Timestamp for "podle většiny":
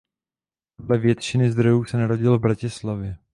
0.77-1.51